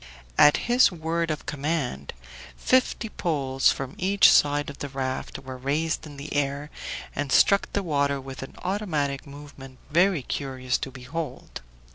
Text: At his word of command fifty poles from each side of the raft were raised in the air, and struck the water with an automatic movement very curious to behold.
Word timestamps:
At 0.35 0.57
his 0.65 0.91
word 0.91 1.29
of 1.29 1.45
command 1.45 2.13
fifty 2.57 3.07
poles 3.07 3.71
from 3.71 3.93
each 3.99 4.31
side 4.31 4.71
of 4.71 4.79
the 4.79 4.89
raft 4.89 5.37
were 5.37 5.57
raised 5.59 6.07
in 6.07 6.17
the 6.17 6.33
air, 6.33 6.71
and 7.15 7.31
struck 7.31 7.71
the 7.73 7.83
water 7.83 8.19
with 8.19 8.41
an 8.41 8.55
automatic 8.63 9.27
movement 9.27 9.77
very 9.91 10.23
curious 10.23 10.79
to 10.79 10.89
behold. 10.89 11.61